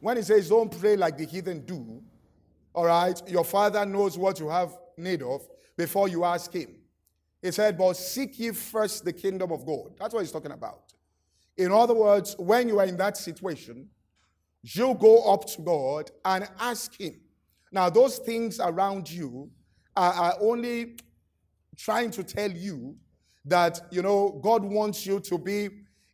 [0.00, 2.02] when he says, don't pray like the heathen do,
[2.74, 5.46] all right, your father knows what you have need of
[5.76, 6.76] before you ask him.
[7.42, 9.92] He said, but seek ye first the kingdom of God.
[9.98, 10.92] That's what he's talking about.
[11.56, 13.88] In other words, when you are in that situation,
[14.62, 17.20] you go up to God and ask him.
[17.72, 19.50] Now, those things around you
[19.94, 20.96] are, are only
[21.76, 22.96] trying to tell you
[23.44, 25.68] that, you know, God wants you to be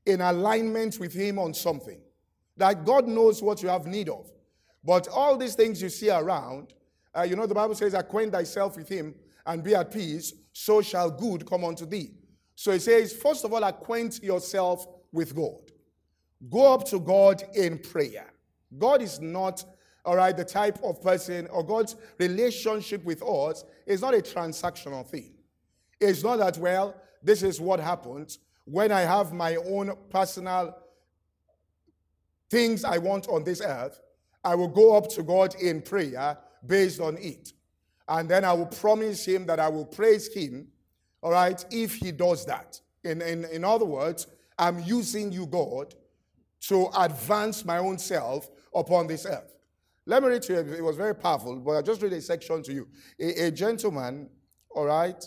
[0.04, 2.00] in alignment with Him on something.
[2.56, 4.30] That God knows what you have need of.
[4.84, 6.74] But all these things you see around,
[7.16, 9.14] uh, you know, the Bible says, acquaint thyself with Him
[9.46, 12.10] and be at peace, so shall good come unto thee.
[12.54, 15.70] So it says, first of all, acquaint yourself with God.
[16.50, 18.32] Go up to God in prayer.
[18.78, 19.64] God is not,
[20.04, 25.06] all right, the type of person, or God's relationship with us is not a transactional
[25.06, 25.34] thing.
[26.00, 30.76] It's not that, well, this is what happens when I have my own personal
[32.52, 33.98] things I want on this earth.
[34.44, 36.36] I will go up to God in prayer
[36.66, 37.52] based on it.
[38.06, 40.68] And then I will promise Him that I will praise Him,
[41.22, 42.78] all right, if He does that.
[43.04, 44.26] In, in, in other words,
[44.58, 45.94] I'm using you, God,
[46.68, 49.56] to advance my own self upon this earth.
[50.04, 52.62] Let me read to you, it was very powerful, but I just read a section
[52.64, 52.88] to you.
[53.18, 54.28] A, a gentleman,
[54.70, 55.26] all right,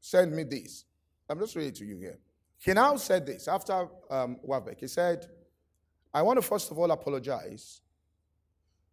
[0.00, 0.84] send me this.
[1.28, 2.18] I'm just reading to you here.
[2.58, 4.80] He now said this after um, WAFBEC.
[4.80, 5.26] He said,
[6.12, 7.80] I want to first of all apologize.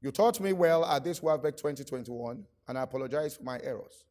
[0.01, 4.05] You taught me well at this WAFBEC 2021, and I apologize for my errors.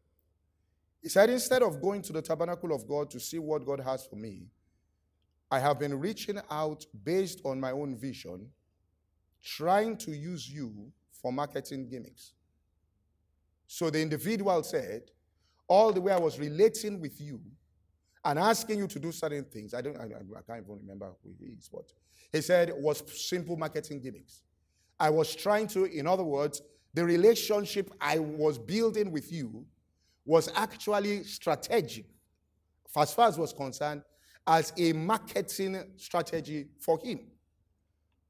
[1.00, 4.05] He said, instead of going to the tabernacle of God to see what God has
[4.05, 4.49] for me,
[5.49, 8.49] I have been reaching out based on my own vision,
[9.45, 12.33] trying to use you for marketing gimmicks.
[13.69, 15.03] So the individual said,
[15.69, 17.41] all the way I was relating with you
[18.26, 19.72] and asking you to do certain things.
[19.72, 21.92] I don't, I, I can't even remember who he is, but
[22.32, 24.42] he said it was simple marketing gimmicks.
[24.98, 26.60] I was trying to, in other words,
[26.92, 29.65] the relationship I was building with you
[30.25, 32.06] was actually strategic,
[32.97, 34.03] as far as was concerned,
[34.44, 37.20] as a marketing strategy for him.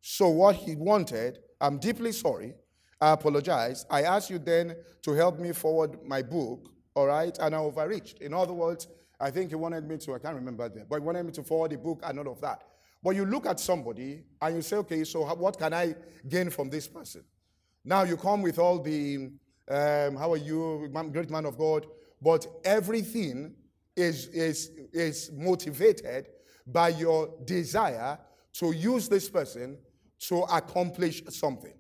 [0.03, 2.55] So, what he wanted, I'm deeply sorry.
[3.01, 3.87] I apologize.
[3.91, 8.19] I asked you then to help me forward my book all right, and I overreached.
[8.23, 8.89] In other words,
[9.19, 11.43] I think he wanted me to, I can't remember that, but he wanted me to
[11.43, 12.63] forward the book and all of that.
[13.03, 15.95] But you look at somebody and you say, okay, so what can I
[16.29, 17.25] gain from this person?
[17.85, 19.31] Now you come with all the,
[19.69, 21.87] um, how are you, great man of God,
[22.21, 23.55] but everything
[23.95, 26.29] is, is, is motivated
[26.67, 28.19] by your desire
[28.55, 29.79] to use this person
[30.19, 31.75] to accomplish something.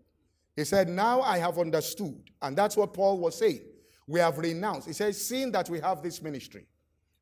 [0.54, 2.30] He said, Now I have understood.
[2.40, 3.60] And that's what Paul was saying
[4.06, 4.86] we have renounced.
[4.86, 6.66] He says, Seeing that we have this ministry,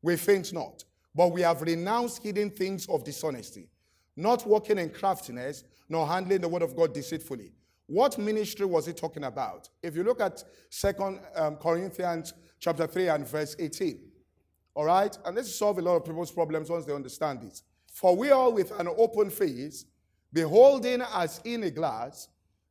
[0.04, 0.84] we faint not,
[1.15, 3.70] but we have renounced hidden things of dishonesty,
[4.16, 7.53] not walking in craftiness, nor handling the word of God deceitfully.
[7.87, 9.70] What ministry was he talking about?
[9.82, 13.98] If you look at Second um, Corinthians chapter 3 and verse 18,
[14.75, 15.16] all right?
[15.25, 17.62] And this solve a lot of people's problems once they understand this.
[17.91, 19.86] For we all with an open face,
[20.34, 22.28] beholding as in a glass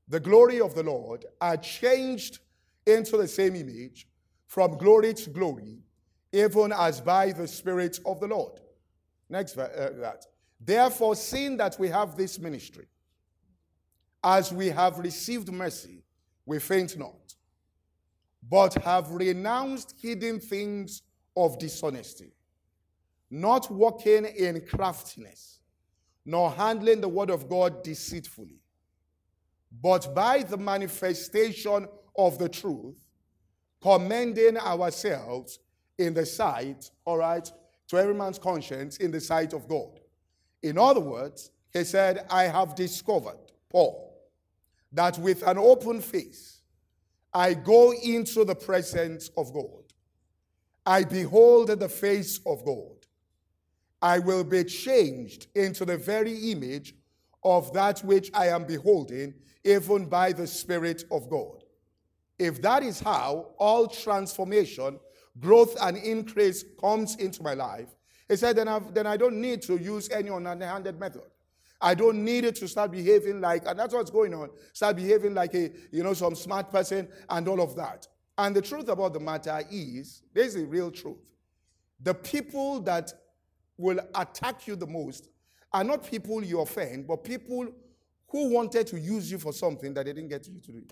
[0.07, 2.39] the glory of the Lord, are changed
[2.85, 4.07] into the same image
[4.45, 5.79] from glory to glory,
[6.33, 8.59] even as by the Spirit of the Lord.
[9.30, 10.25] Next, uh, that.
[10.59, 12.88] Therefore, seeing that we have this ministry,
[14.24, 16.03] as we have received mercy,
[16.45, 17.35] we faint not,
[18.50, 21.03] but have renounced hidden things
[21.38, 22.33] of dishonesty,
[23.29, 25.59] not walking in craftiness,
[26.25, 28.62] nor handling the word of God deceitfully,
[29.81, 31.88] but by the manifestation
[32.18, 32.95] of the truth,
[33.81, 35.59] commending ourselves
[35.98, 37.50] in the sight, all right,
[37.88, 40.00] to every man's conscience in the sight of God.
[40.62, 44.18] In other words, he said, I have discovered, Paul,
[44.92, 46.62] that with an open face,
[47.34, 49.84] I go into the presence of God.
[50.86, 53.07] I behold the face of God.
[54.01, 56.94] I will be changed into the very image
[57.44, 61.63] of that which I am beholding, even by the Spirit of God.
[62.38, 65.00] If that is how all transformation,
[65.39, 67.89] growth, and increase comes into my life,
[68.30, 71.24] he said, then, I've, then I don't need to use any underhanded method.
[71.81, 75.33] I don't need it to start behaving like, and that's what's going on, start behaving
[75.33, 78.07] like a, you know, some smart person and all of that.
[78.38, 81.18] And the truth about the matter is, there's a real truth.
[82.01, 83.12] The people that
[83.77, 85.27] will attack you the most
[85.74, 87.68] are not people you offend, but people
[88.29, 90.83] who wanted to use you for something that they didn't get you to do.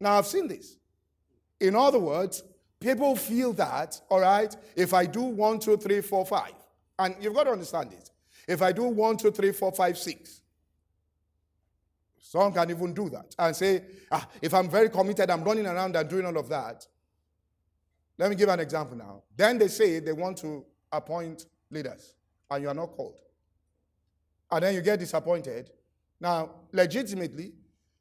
[0.00, 0.77] Now, I've seen this.
[1.60, 2.42] In other words,
[2.80, 6.52] people feel that, all right, if I do one, two, three, four, five,
[6.98, 8.10] and you've got to understand this.
[8.46, 10.40] If I do one, two, three, four, five, six,
[12.28, 13.82] Some can even do that and say,
[14.12, 16.86] ah, if I'm very committed, I'm running around and doing all of that.
[18.18, 19.22] Let me give an example now.
[19.34, 20.62] Then they say they want to
[20.92, 22.16] appoint leaders,
[22.50, 23.18] and you are not called.
[24.50, 25.70] And then you get disappointed.
[26.20, 27.52] Now, legitimately,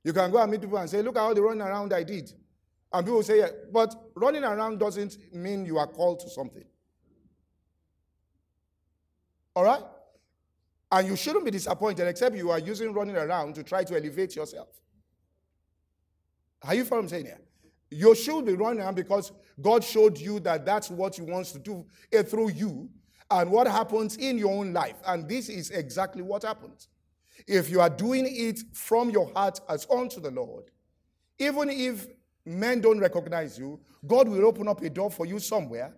[0.03, 2.03] you can go and meet people and say, Look at all the running around I
[2.03, 2.33] did.
[2.94, 6.63] And people say, yeah, But running around doesn't mean you are called to something.
[9.56, 9.84] All right?
[10.92, 14.36] And you shouldn't be disappointed except you are using running around to try to elevate
[14.36, 14.69] yourself.
[16.63, 17.42] Are you following what I'm saying here?
[17.89, 19.31] You should be running around because
[19.62, 22.89] God showed you that that's what He wants to do eh, through you
[23.30, 24.95] and what happens in your own life.
[25.06, 26.88] And this is exactly what happens.
[27.45, 30.72] If you are doing it from your heart as unto the Lord,
[31.39, 32.07] even if
[32.47, 35.94] men don't recognize you, God will open up a door for you somewhere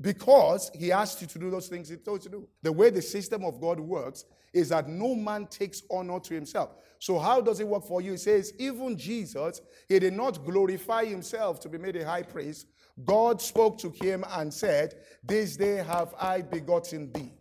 [0.00, 2.48] because he asked you to do those things he told you to do.
[2.62, 6.70] The way the system of God works is that no man takes honor to himself.
[6.98, 8.12] So, how does it work for you?
[8.12, 12.66] He says, even Jesus, he did not glorify himself to be made a high priest.
[13.04, 17.32] God spoke to him and said, This day have I begotten thee.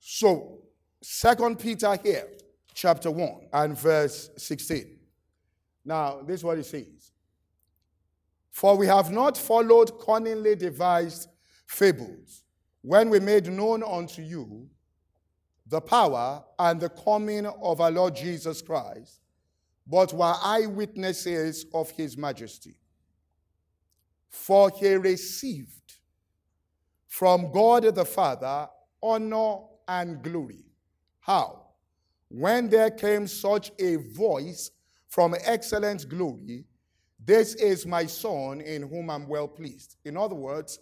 [0.00, 0.62] So,
[1.02, 2.28] Second Peter here,
[2.74, 4.95] chapter 1 and verse 16.
[5.86, 7.12] Now, this is what it says.
[8.50, 11.28] For we have not followed cunningly devised
[11.66, 12.42] fables
[12.82, 14.68] when we made known unto you
[15.68, 19.20] the power and the coming of our Lord Jesus Christ,
[19.86, 22.76] but were eyewitnesses of his majesty.
[24.28, 25.94] For he received
[27.08, 28.68] from God the Father
[29.02, 30.64] honor and glory.
[31.20, 31.62] How?
[32.28, 34.70] When there came such a voice
[35.08, 36.64] from excellent glory,
[37.24, 39.96] this is my son in whom I'm well pleased.
[40.04, 40.78] In other words,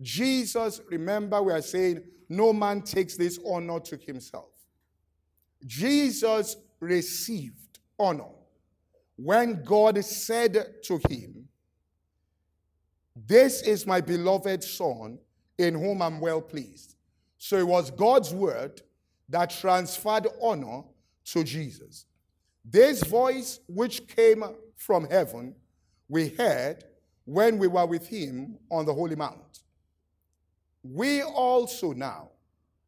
[0.00, 4.50] Jesus, remember, we are saying, no man takes this honor to himself.
[5.66, 8.30] Jesus received honor
[9.16, 11.48] when God said to him,
[13.14, 15.18] This is my beloved son
[15.58, 16.96] in whom I'm well pleased.
[17.38, 18.82] So it was God's word
[19.28, 20.82] that transferred honor
[21.26, 22.06] to Jesus.
[22.64, 24.44] This voice which came
[24.76, 25.54] from heaven
[26.08, 26.84] we heard
[27.24, 29.60] when we were with him on the Holy Mount.
[30.82, 32.30] We also now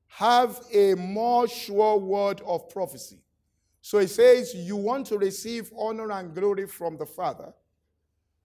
[0.07, 3.21] have a more sure word of prophecy.
[3.81, 7.53] So it says, You want to receive honor and glory from the Father.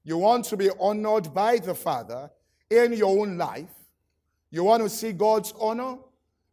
[0.03, 2.29] You want to be honored by the Father
[2.69, 3.73] in your own life.
[4.49, 5.97] You want to see God's honor.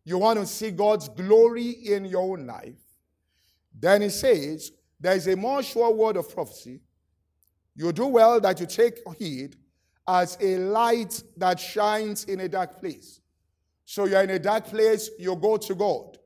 [0.05, 2.88] You want to see God's glory in your own life.
[3.79, 6.81] Then he says, There is a more sure word of prophecy
[7.79, 9.55] you do well that you take heed
[10.09, 13.21] as a light that shines in a dark place.
[13.85, 16.19] So you're in a dark place, you go to God.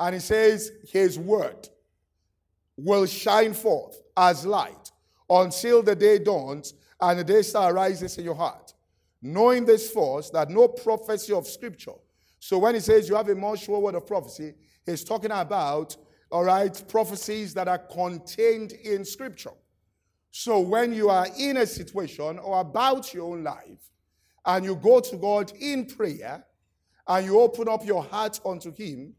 [0.00, 1.68] And He says, His word
[2.76, 4.90] will shine forth as light
[5.30, 8.74] until the day dawns and the day star rises in your heart.
[9.22, 11.94] Knowing this first, that no prophecy of Scripture.
[12.40, 14.54] So when He says you have a more sure word of prophecy,
[14.84, 15.96] He's talking about,
[16.34, 19.52] all right, prophecies that are contained in Scripture.
[20.32, 23.92] So when you are in a situation or about your own life
[24.44, 26.44] and you go to God in prayer
[27.06, 29.14] and you open up your heart unto Him,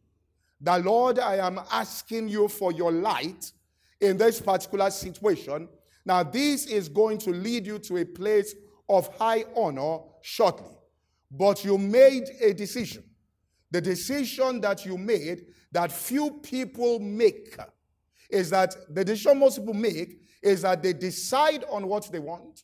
[0.60, 3.50] the Lord, I am asking you for your light
[4.02, 5.70] in this particular situation.
[6.06, 8.54] Now, this is going to lead you to a place
[8.90, 10.76] of high honor shortly.
[11.32, 13.06] But you made a decision.
[13.72, 15.46] The decision that you made
[15.76, 17.58] that few people make
[18.30, 22.64] is that the decision most people make is that they decide on what they want,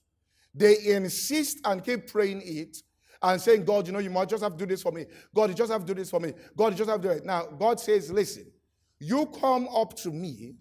[0.56, 2.78] they insist and keep praying it
[3.22, 5.06] and saying, God, you know, you might just have to do this for me.
[5.36, 6.32] God, you just have to do this for me.
[6.56, 7.26] God, you just have to do it.
[7.26, 8.50] Now, God says, listen,
[8.98, 10.56] you come up to me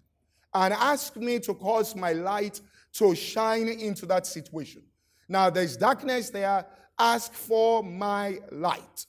[0.53, 2.59] and ask me to cause my light
[2.95, 4.83] to shine into that situation.
[5.29, 6.65] Now, there's darkness there.
[6.99, 9.05] Ask for my light.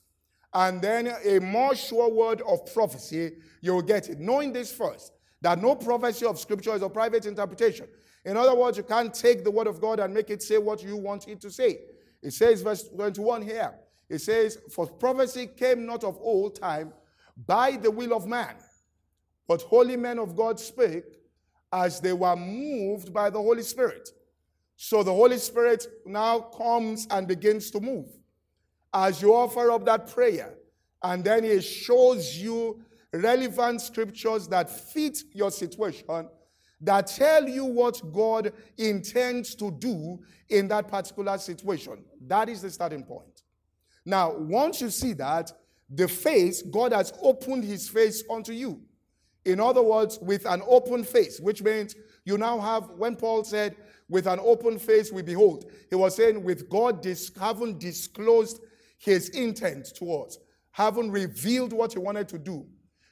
[0.53, 4.19] And then a more sure word of prophecy, you will get it.
[4.19, 7.87] Knowing this first, that no prophecy of scripture is a private interpretation.
[8.23, 10.83] In other words, you can't take the word of God and make it say what
[10.83, 11.79] you want it to say.
[12.21, 13.73] It says, verse 21 here,
[14.09, 16.93] it says, For prophecy came not of old time
[17.45, 18.55] by the will of man,
[19.47, 21.19] but holy men of God spake
[21.71, 24.07] as they were moved by the Holy Spirit.
[24.77, 28.07] So the Holy Spirit now comes and begins to move
[28.93, 30.53] as you offer up that prayer.
[31.01, 32.81] And then He shows you
[33.11, 36.29] relevant scriptures that fit your situation
[36.83, 40.19] that tell you what God intends to do
[40.49, 42.03] in that particular situation.
[42.27, 43.43] That is the starting point.
[44.05, 45.51] Now, once you see that,
[45.89, 48.81] the face, God has opened his face unto you.
[49.45, 51.95] In other words, with an open face, which means
[52.25, 53.75] you now have, when Paul said,
[54.09, 58.59] with an open face we behold, he was saying, with God dis- having disclosed
[59.03, 60.39] his intent towards,
[60.71, 62.65] having revealed what he wanted to do,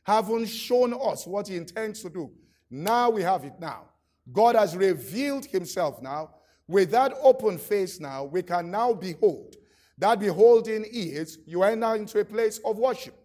[0.03, 2.31] having shown us what he intends to do.
[2.69, 3.89] Now we have it now.
[4.31, 6.35] God has revealed himself now.
[6.67, 9.57] With that open face now, we can now behold.
[9.97, 13.15] That beholding is you enter into a place of worship.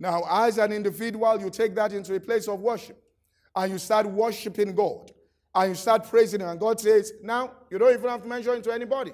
[0.00, 3.00] Now, as an individual, you take that into a place of worship
[3.54, 5.12] and you start worshiping God
[5.54, 6.48] and you start praising Him.
[6.48, 9.12] And God says, now you don't even have to mention it to anybody.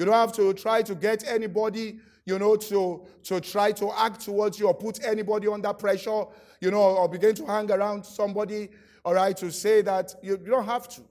[0.00, 4.22] You don't have to try to get anybody, you know, to, to try to act
[4.22, 6.24] towards you or put anybody under pressure,
[6.58, 8.70] you know, or begin to hang around somebody,
[9.04, 11.02] all right, to say that you, you don't have to.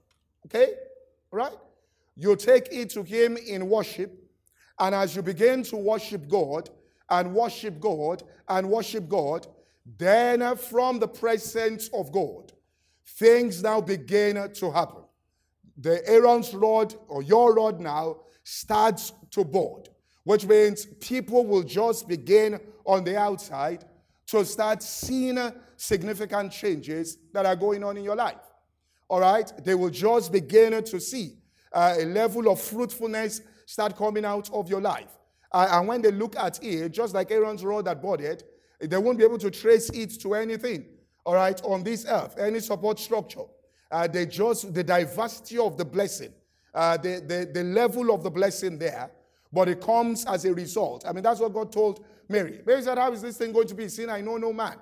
[0.46, 0.72] Okay?
[1.32, 1.52] All right?
[2.16, 4.12] You take it to Him in worship.
[4.76, 6.68] And as you begin to worship God
[7.08, 9.46] and worship God and worship God,
[9.98, 12.52] then from the presence of God,
[13.06, 15.04] things now begin to happen.
[15.78, 18.16] The Aaron's rod or your rod now
[18.50, 19.88] starts to board,
[20.24, 23.84] which means people will just begin on the outside
[24.26, 25.38] to start seeing
[25.76, 28.40] significant changes that are going on in your life.
[29.08, 29.52] All right?
[29.64, 31.36] They will just begin to see
[31.72, 35.18] uh, a level of fruitfulness start coming out of your life.
[35.52, 38.44] Uh, and when they look at it, just like Aaron's rod that budded,
[38.80, 40.86] they won't be able to trace it to anything
[41.24, 43.44] all right, on this earth, any support structure.
[43.90, 46.32] Uh, they just, the diversity of the blessing,
[46.74, 49.10] uh, the, the, the level of the blessing there,
[49.52, 51.04] but it comes as a result.
[51.06, 52.60] I mean, that's what God told Mary.
[52.64, 54.08] Mary said, How is this thing going to be seen?
[54.08, 54.76] I know no man.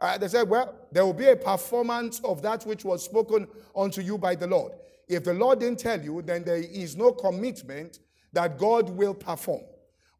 [0.00, 4.00] Uh, they said, Well, there will be a performance of that which was spoken unto
[4.00, 4.72] you by the Lord.
[5.08, 8.00] If the Lord didn't tell you, then there is no commitment
[8.32, 9.62] that God will perform.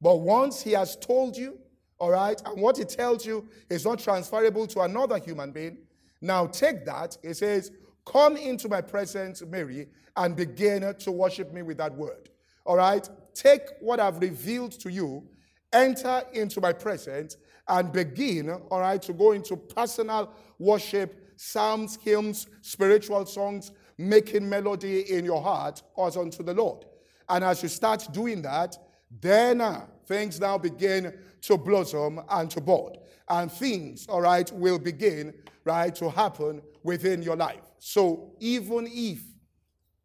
[0.01, 1.59] But once He has told you,
[1.99, 2.41] all right?
[2.47, 5.79] And what He tells you is not transferable to another human being.
[6.21, 7.17] Now take that.
[7.23, 7.71] It says,
[8.11, 12.31] Come into my presence, Mary, and begin to worship me with that word.
[12.65, 13.09] All right?
[13.35, 15.27] Take what I've revealed to you,
[15.73, 17.37] enter into my presence,
[17.69, 25.13] and begin, all right, to go into personal worship, psalms, hymns, spiritual songs, making melody
[25.13, 26.87] in your heart as unto the Lord.
[27.29, 28.77] And as you start doing that,
[29.21, 32.99] then uh, things now begin to blossom and to bud.
[33.29, 35.35] And things, all right, will begin,
[35.65, 37.68] right, to happen within your life.
[37.79, 39.21] So even if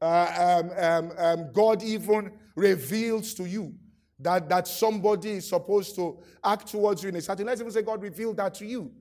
[0.01, 3.73] uh, um, um, um, God even reveals to you
[4.19, 7.81] that, that somebody is supposed to act towards you in a certain, let's even say
[7.81, 8.91] God revealed that to you.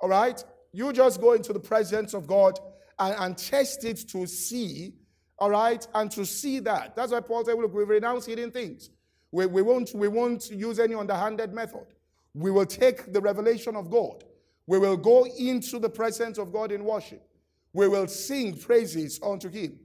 [0.00, 0.42] All right?
[0.72, 2.58] You just go into the presence of God
[2.98, 4.94] and, and test it to see,
[5.38, 6.96] all right, and to see that.
[6.96, 8.90] That's why Paul said, look, we renounce hidden things.
[9.30, 11.86] We, we, won't, we won't use any underhanded method.
[12.34, 14.24] We will take the revelation of God.
[14.66, 17.26] We will go into the presence of God in worship.
[17.72, 19.78] We will sing praises unto Him.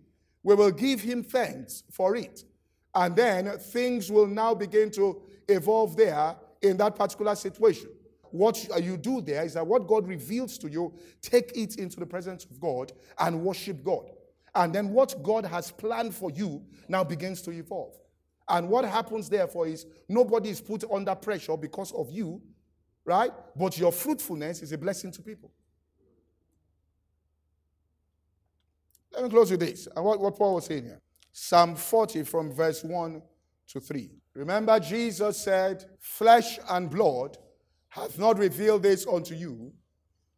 [0.44, 2.44] We will give Him thanks for it.
[2.94, 7.90] And then things will now begin to evolve there in that particular situation.
[8.32, 12.06] What you do there is that what God reveals to you, take it into the
[12.06, 14.10] presence of God and worship God.
[14.56, 17.94] And then what God has planned for you now begins to evolve.
[18.50, 22.42] And what happens therefore is nobody is put under pressure because of you,
[23.06, 23.32] right?
[23.56, 25.52] But your fruitfulness is a blessing to people.
[29.18, 29.88] Let me close with this.
[29.96, 31.02] And what, what Paul was saying here.
[31.34, 33.20] Psalm 40 from verse 1
[33.70, 34.12] to 3.
[34.36, 37.36] Remember, Jesus said, Flesh and blood
[37.90, 39.74] hath not revealed this unto you,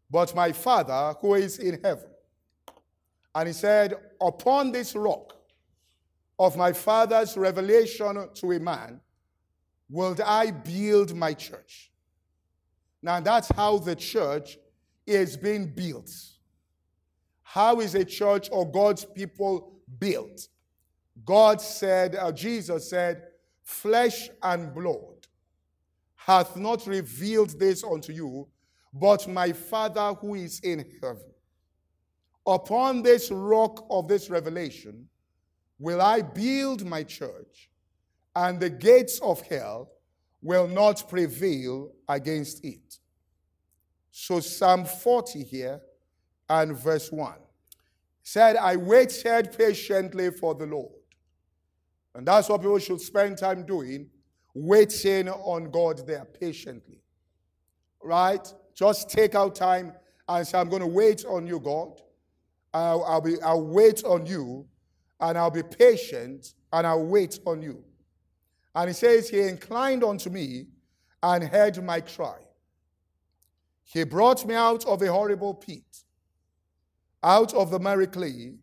[0.10, 2.08] but my Father who is in heaven.
[3.36, 5.34] And he said, Upon this rock
[6.40, 9.02] of my father's revelation to a man,
[9.90, 11.92] will I build my church.
[13.02, 14.58] Now that's how the church
[15.06, 16.10] is being built.
[17.52, 20.50] How is a church or God's people built?
[21.26, 23.24] God said, uh, Jesus said,
[23.64, 25.26] flesh and blood
[26.16, 28.48] hath not revealed this unto you,
[28.94, 31.24] but my Father who is in heaven.
[32.46, 35.10] Upon this rock of this revelation,
[35.80, 37.72] will I build my church,
[38.36, 39.90] and the gates of hell
[40.44, 43.00] will not prevail against it.
[44.12, 45.82] So, Psalm 40 here
[46.50, 47.34] and verse 1
[48.24, 50.92] said, I waited patiently for the Lord.
[52.16, 54.10] And that's what people should spend time doing,
[54.54, 57.02] waiting on God there patiently.
[58.04, 58.46] Right?
[58.76, 59.94] Just take out time
[60.28, 62.02] and say, I'm going to wait on you, God.
[62.74, 64.68] I'll, I'll, be, I'll wait on you
[65.20, 67.84] and I'll be patient and I'll wait on you.
[68.76, 70.68] And he says, He inclined unto me
[71.24, 72.38] and heard my cry.
[73.84, 76.04] He brought me out of a horrible pit,
[77.24, 78.54] out of the miry clay,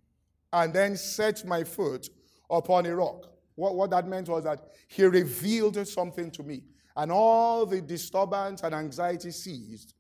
[0.53, 2.09] and then set my foot
[2.51, 3.27] upon a rock.
[3.57, 6.63] What, what that meant was that he revealed something to me.
[6.97, 9.95] And all the disturbance and anxiety ceased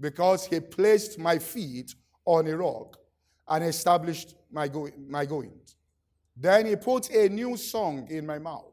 [0.00, 2.96] because he placed my feet on a rock
[3.48, 5.26] and established my, go- my.
[6.36, 8.72] Then he put a new song in my mouth.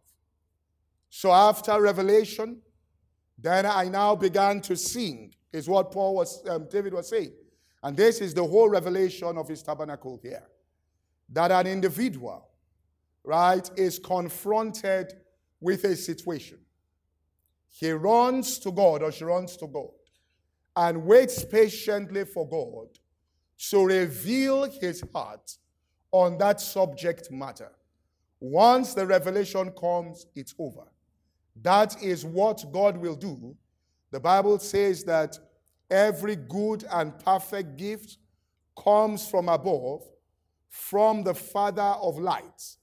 [1.10, 2.62] So after revelation,
[3.38, 7.34] then I now began to sing, is what Paul was, um, David was saying.
[7.86, 10.42] And this is the whole revelation of his tabernacle here.
[11.30, 12.50] That an individual,
[13.24, 15.14] right, is confronted
[15.62, 16.58] with a situation.
[17.70, 19.92] He runs to God or she runs to God
[20.76, 22.88] and waits patiently for God
[23.70, 25.56] to reveal his heart
[26.12, 27.72] on that subject matter.
[28.40, 30.88] Once the revelation comes, it's over.
[31.62, 33.56] That is what God will do.
[34.10, 35.38] The Bible says that
[35.90, 38.18] every good and perfect gift
[38.78, 40.04] comes from above,
[40.70, 42.78] from the Father of lights.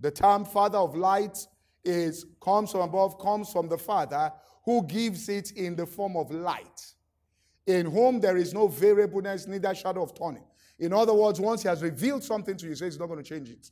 [0.00, 1.48] The term Father of lights
[1.84, 4.32] is comes from above, comes from the Father
[4.64, 6.86] who gives it in the form of light,
[7.66, 10.44] in whom there is no variableness, neither shadow of turning.
[10.78, 13.22] In other words, once he has revealed something to you, he says he's not going
[13.22, 13.70] to change it.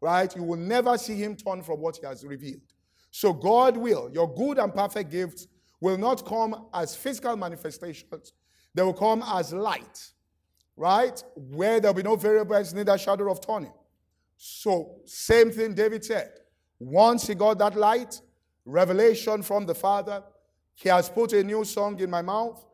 [0.00, 0.34] Right?
[0.36, 2.60] You will never see him turn from what he has revealed.
[3.10, 5.46] So God will, your good and perfect gifts
[5.80, 8.32] will not come as physical manifestations.
[8.74, 10.10] They will come as light,
[10.76, 11.22] right?
[11.34, 13.72] Where there'll be no variables, neither shadow of turning.
[14.36, 16.30] So, same thing David said.
[16.78, 18.20] Once he got that light,
[18.64, 20.22] revelation from the Father,
[20.74, 22.64] he has put a new song in my mouth.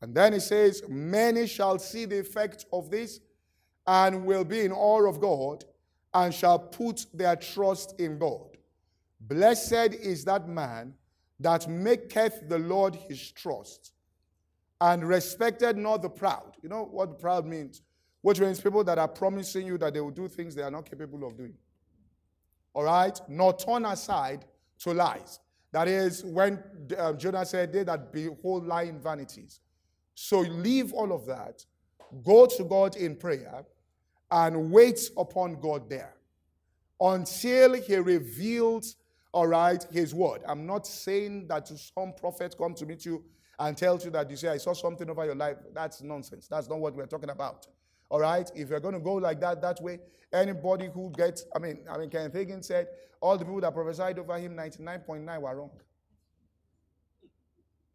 [0.00, 3.18] And then he says, Many shall see the effect of this
[3.86, 5.64] and will be in awe of God
[6.14, 8.56] and shall put their trust in God.
[9.20, 10.94] Blessed is that man
[11.40, 13.92] that maketh the Lord his trust
[14.80, 16.56] and respected not the proud.
[16.62, 17.82] You know what the proud means?
[18.22, 20.88] Which means people that are promising you that they will do things they are not
[20.88, 21.54] capable of doing.
[22.74, 23.18] All right?
[23.28, 24.44] Not turn aside
[24.80, 25.40] to lies.
[25.72, 26.62] That is when
[26.96, 29.60] um, Jonah said, They that behold lying vanities.
[30.14, 31.64] So leave all of that,
[32.24, 33.64] go to God in prayer,
[34.30, 36.14] and wait upon God there
[37.00, 38.96] until He reveals
[39.32, 40.42] all right, his word.
[40.46, 43.24] I'm not saying that some prophet come to meet you
[43.58, 45.56] and tells you that you say, I saw something over your life.
[45.74, 46.48] That's nonsense.
[46.48, 47.66] That's not what we're talking about.
[48.08, 48.50] All right?
[48.54, 49.98] If you're going to go like that, that way,
[50.32, 52.88] anybody who gets, I mean, I mean, Kenneth Hagin said
[53.20, 55.70] all the people that prophesied over him, 99.9 were wrong.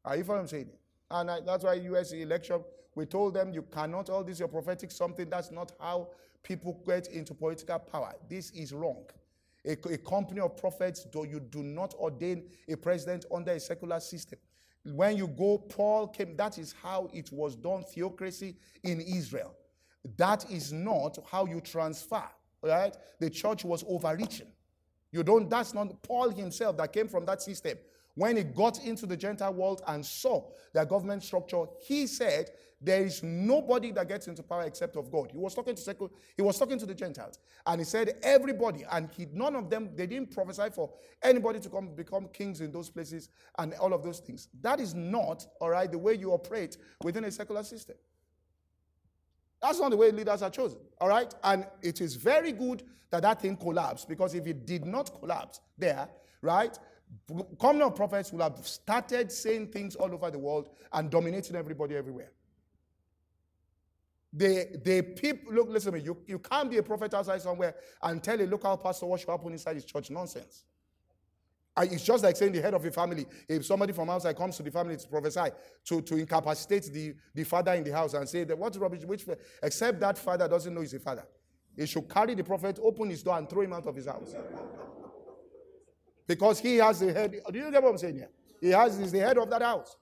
[0.05, 0.69] Are you following saying?
[1.09, 2.11] And I, that's why U.S.
[2.11, 2.61] election,
[2.95, 5.29] we told them you cannot, all this, your prophetic something.
[5.29, 6.09] That's not how
[6.43, 8.13] people get into political power.
[8.29, 9.05] This is wrong.
[9.65, 13.99] A, a company of prophets, though you do not ordain a president under a secular
[13.99, 14.39] system.
[14.83, 19.55] When you go, Paul came, that is how it was done, theocracy in Israel.
[20.17, 22.23] That is not how you transfer,
[22.61, 22.95] right?
[23.19, 24.51] The church was overreaching.
[25.11, 27.77] You don't, that's not Paul himself that came from that system.
[28.15, 33.03] When he got into the Gentile world and saw their government structure, he said, There
[33.03, 35.31] is nobody that gets into power except of God.
[35.31, 39.09] He was talking to he was talking to the Gentiles, and he said, Everybody, and
[39.11, 40.91] he, none of them, they didn't prophesy for
[41.23, 44.47] anybody to come become kings in those places and all of those things.
[44.61, 47.95] That is not, all right, the way you operate within a secular system.
[49.59, 51.33] That's not the way leaders are chosen, all right?
[51.41, 55.61] And it is very good that that thing collapsed because if it did not collapse
[55.77, 56.09] there,
[56.41, 56.77] right,
[57.59, 62.31] Common prophets will have started saying things all over the world and dominating everybody everywhere.
[64.31, 67.75] They, they people, look, listen to me, you, you can't be a prophet outside somewhere
[68.01, 70.09] and tell a local pastor what should happen inside his church.
[70.09, 70.63] Nonsense.
[71.77, 73.25] And It's just like saying the head of a family.
[73.47, 75.51] If somebody from outside comes to the family to prophesy,
[75.85, 79.03] to, to incapacitate the, the father in the house and say, that What's rubbish?
[79.03, 79.25] Which,
[79.61, 81.25] except that father doesn't know he's a father.
[81.75, 84.35] He should carry the prophet, open his door, and throw him out of his house.
[86.27, 87.31] Because he has the head.
[87.31, 88.29] Do you get what I'm saying here?
[88.61, 89.97] He has he's the head of that house.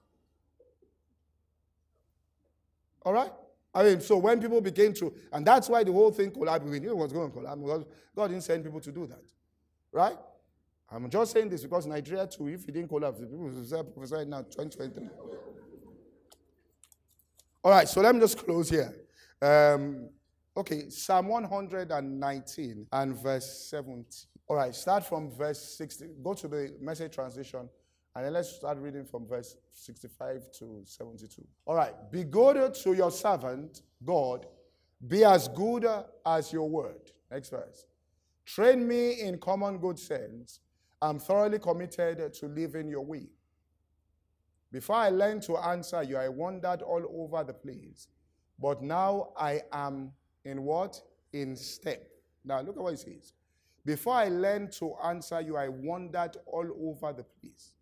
[3.04, 3.32] All right?
[3.74, 6.68] I mean, so when people begin to, and that's why the whole thing collapsed.
[6.68, 9.22] We knew it was going to collapse because God didn't send people to do that.
[9.90, 10.16] Right?
[10.90, 14.28] I'm just saying this because Nigeria too, if it didn't collapse, people will start prophesying
[14.28, 15.08] now 2023.
[17.64, 18.92] All right, so let me just close here.
[19.40, 20.08] Um,
[20.56, 24.04] okay, Psalm 119 and verse 17.
[24.48, 26.06] All right, start from verse 60.
[26.22, 27.68] Go to the message translation,
[28.14, 31.42] and then let's start reading from verse 65 to 72.
[31.64, 34.46] All right, be good to your servant, God.
[35.08, 35.86] Be as good
[36.26, 37.10] as your word.
[37.30, 37.86] Next verse.
[38.44, 40.60] Train me in common good sense.
[41.00, 43.28] I'm thoroughly committed to living your way.
[44.70, 48.08] Before I learned to answer you, I wandered all over the place.
[48.58, 50.12] But now I am
[50.44, 51.00] in what?
[51.32, 52.06] In step.
[52.44, 53.34] Now look at what he says.
[53.84, 57.72] Before I learned to answer you, I wandered all over the place.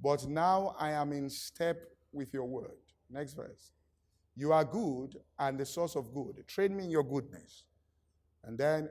[0.00, 2.78] But now I am in step with your word.
[3.10, 3.72] Next verse.
[4.34, 6.42] You are good and the source of good.
[6.46, 7.64] Train me in your goodness.
[8.44, 8.88] And then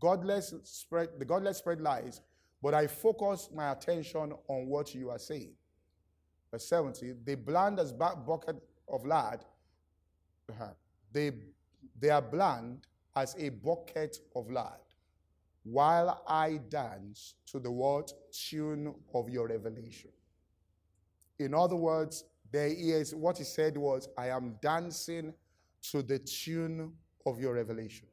[0.00, 2.20] godless spread the godless spread lies,
[2.62, 5.52] but I focus my attention on what you are saying.
[6.50, 8.56] Verse 70, they bland as bucket
[8.88, 9.40] of lard.
[10.50, 10.72] Uh-huh.
[11.12, 11.30] They,
[12.00, 14.80] they are bland as a bucket of lard,
[15.62, 20.10] while I dance to the what tune of your revelation.
[21.38, 25.32] In other words, there is what he said was, I am dancing
[25.90, 26.92] to the tune
[27.26, 28.08] of your revelation.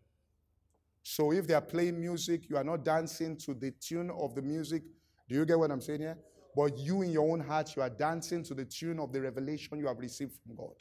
[1.03, 4.41] So if they are playing music, you are not dancing to the tune of the
[4.41, 4.83] music.
[5.29, 6.17] Do you get what I'm saying here?
[6.55, 9.79] But you in your own heart, you are dancing to the tune of the revelation
[9.79, 10.75] you have received from God.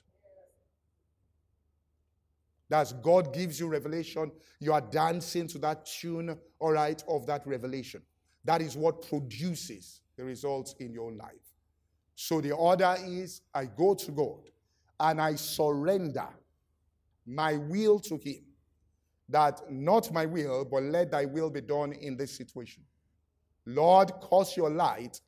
[2.68, 4.32] That's God gives you revelation.
[4.60, 8.02] You are dancing to that tune, all right, of that revelation.
[8.44, 11.30] That is what produces the results in your life.
[12.14, 14.50] So the order is I go to God
[14.98, 16.28] and I surrender
[17.26, 18.42] my will to Him.
[19.28, 22.84] That not my will, but let thy will be done in this situation.
[23.66, 25.20] Lord, cause your light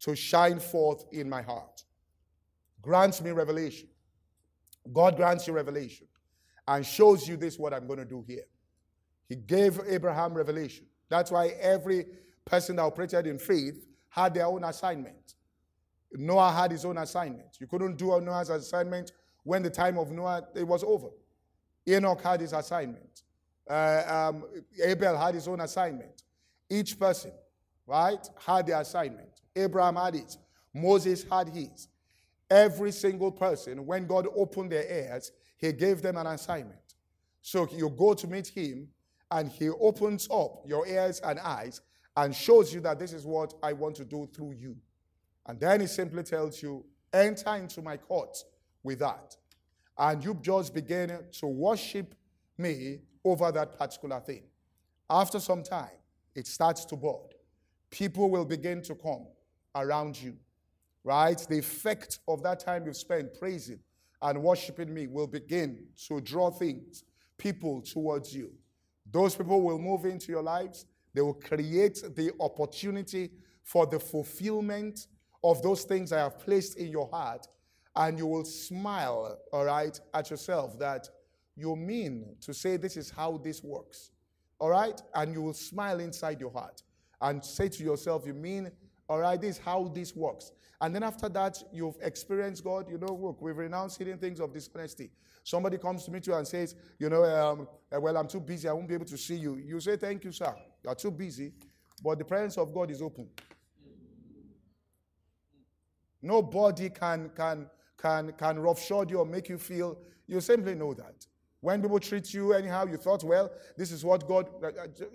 [0.00, 1.82] to shine forth in my heart.
[2.82, 3.88] Grants me revelation.
[4.92, 6.06] God grants you revelation
[6.68, 8.44] and shows you this what I'm going to do here.
[9.28, 10.86] He gave Abraham revelation.
[11.08, 12.06] That's why every
[12.44, 15.34] person that operated in faith had their own assignment.
[16.12, 17.56] Noah had his own assignment.
[17.60, 21.08] You couldn't do Noah's assignment when the time of Noah it was over.
[21.86, 23.22] Enoch had his assignment.
[23.68, 24.44] Uh, um,
[24.82, 26.22] Abel had his own assignment.
[26.68, 27.32] Each person,
[27.86, 29.40] right, had their assignment.
[29.54, 30.38] Abraham had his.
[30.74, 31.88] Moses had his.
[32.50, 36.94] Every single person, when God opened their ears, he gave them an assignment.
[37.40, 38.88] So you go to meet him,
[39.30, 41.80] and he opens up your ears and eyes
[42.16, 44.76] and shows you that this is what I want to do through you.
[45.46, 48.36] And then he simply tells you, enter into my court
[48.82, 49.36] with that.
[49.98, 52.14] And you just begin to worship
[52.58, 54.44] me over that particular thing.
[55.08, 55.98] After some time,
[56.34, 57.34] it starts to board.
[57.90, 59.26] People will begin to come
[59.74, 60.36] around you,
[61.04, 61.38] right?
[61.48, 63.80] The effect of that time you've spent praising
[64.22, 67.04] and worshiping me will begin to draw things,
[67.38, 68.52] people towards you.
[69.10, 70.86] Those people will move into your lives.
[71.14, 73.30] They will create the opportunity
[73.62, 75.06] for the fulfillment
[75.42, 77.46] of those things I have placed in your heart,
[77.94, 81.08] and you will smile, all right, at yourself that
[81.56, 84.10] you mean to say this is how this works,
[84.58, 85.00] all right?
[85.14, 86.82] And you will smile inside your heart
[87.20, 88.70] and say to yourself, you mean,
[89.08, 90.52] all right, this is how this works.
[90.80, 92.90] And then after that, you've experienced God.
[92.90, 95.10] You know, look, we've renounced hidden things of dishonesty.
[95.42, 97.68] Somebody comes to meet you and says, you know, um,
[98.00, 98.68] well, I'm too busy.
[98.68, 99.56] I won't be able to see you.
[99.56, 100.54] You say, thank you, sir.
[100.84, 101.52] You're too busy.
[102.02, 103.28] But the presence of God is open.
[106.20, 111.26] Nobody can, can, can, can roughshod you or make you feel, you simply know that.
[111.60, 114.48] When people treat you anyhow, you thought, well, this is what God,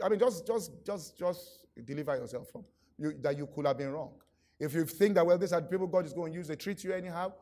[0.04, 2.66] I mean, just, just, just, just deliver yourself from
[2.98, 4.14] you, that you could have been wrong.
[4.62, 6.84] If you think that, well, these are people God is going to use, they treat
[6.84, 7.34] you anyhow,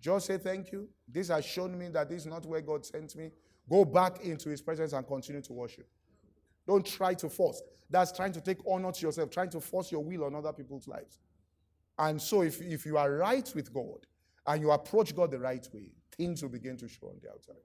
[0.00, 0.88] just say thank you.
[1.06, 3.30] This has shown me that this is not where God sent me.
[3.70, 5.88] Go back into his presence and continue to worship.
[6.66, 7.62] Don't try to force.
[7.88, 10.88] That's trying to take honor to yourself, trying to force your will on other people's
[10.88, 11.20] lives.
[12.00, 14.04] And so, if, if you are right with God
[14.48, 17.62] and you approach God the right way, things will begin to show on the outside.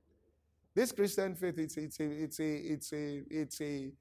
[0.76, 3.92] This Christian faith, it's, it's, a, it's, a, it's, a, it's, a,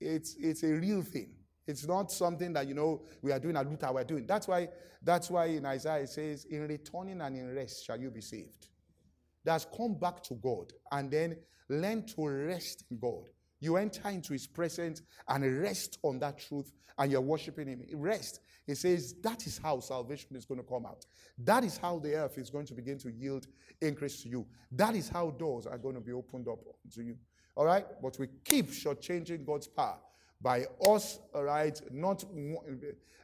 [0.00, 1.30] it's, it's a real thing.
[1.70, 4.26] It's not something that, you know, we are doing at Luther, we're doing.
[4.26, 4.68] That's why,
[5.02, 8.68] that's why in Isaiah it says, in returning and in rest shall you be saved.
[9.44, 11.36] That's come back to God and then
[11.68, 13.24] learn to rest in God.
[13.60, 17.82] You enter into his presence and rest on that truth and you're worshiping him.
[17.94, 18.40] Rest.
[18.66, 21.06] He says that is how salvation is going to come out.
[21.38, 23.46] That is how the earth is going to begin to yield
[23.80, 24.46] increase to you.
[24.72, 26.60] That is how doors are going to be opened up
[26.94, 27.16] to you.
[27.56, 27.86] All right?
[28.02, 29.98] But we keep shortchanging God's power
[30.40, 31.80] by us, right?
[31.90, 32.24] Not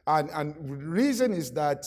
[0.07, 1.85] and and reason is that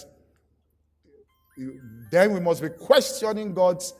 [2.10, 3.94] then we must be questioning God's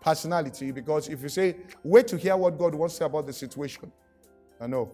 [0.00, 3.32] personality because if you say, wait to hear what God wants to say about the
[3.32, 3.90] situation,
[4.60, 4.92] I know.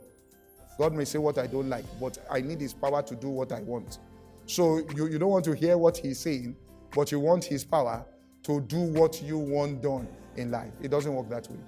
[0.79, 3.53] God may say what I don't like, but I need His power to do what
[3.53, 3.99] I want.
[4.47, 6.57] So you, you don't want to hear what He's saying,
[6.95, 8.05] but you want His power
[8.45, 10.73] to do what you want done in life.
[10.81, 11.59] It doesn't work that way.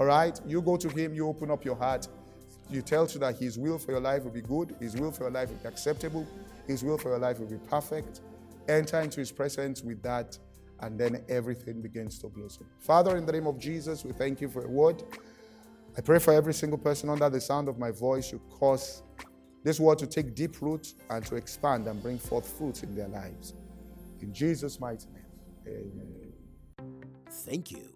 [0.00, 0.40] All right?
[0.46, 2.08] You go to Him, you open up your heart,
[2.70, 5.24] you tell to that His will for your life will be good, His will for
[5.24, 6.26] your life will be acceptable,
[6.66, 8.20] His will for your life will be perfect.
[8.68, 10.38] enter into his presence with that,
[10.80, 12.66] and then everything begins to blossom.
[12.80, 15.02] Father, in the name of Jesus, we thank you for a word.
[15.96, 18.32] I pray for every single person under the sound of my voice.
[18.32, 19.02] You cause
[19.64, 23.08] this word to take deep root and to expand and bring forth fruits in their
[23.08, 23.54] lives.
[24.20, 25.24] In Jesus' mighty name,
[25.66, 26.32] amen.
[27.30, 27.95] Thank you